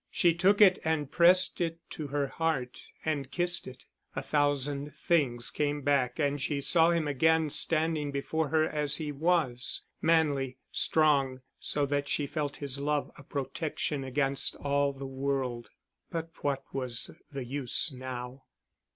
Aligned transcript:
She 0.09 0.33
took 0.33 0.61
it 0.61 0.79
and 0.83 1.11
pressed 1.11 1.61
it 1.61 1.77
to 1.91 2.07
her 2.07 2.25
heart, 2.25 2.81
and 3.05 3.29
kissed 3.29 3.67
it. 3.67 3.85
A 4.15 4.23
thousand 4.23 4.95
things 4.95 5.51
came 5.51 5.83
back 5.83 6.17
and 6.17 6.41
she 6.41 6.59
saw 6.59 6.89
him 6.89 7.07
again 7.07 7.51
standing 7.51 8.09
before 8.09 8.49
her 8.49 8.63
as 8.67 8.95
he 8.95 9.11
was, 9.11 9.83
manly, 10.01 10.57
strong, 10.71 11.41
so 11.59 11.85
that 11.85 12.09
she 12.09 12.25
felt 12.25 12.55
his 12.55 12.79
love 12.79 13.11
a 13.15 13.21
protection 13.21 14.03
against 14.03 14.55
all 14.55 14.91
the 14.91 15.05
world. 15.05 15.69
But 16.09 16.31
what 16.43 16.63
was 16.73 17.11
the 17.31 17.45
use 17.45 17.91
now? 17.91 18.45